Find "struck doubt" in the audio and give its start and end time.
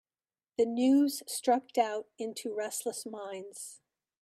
1.27-2.07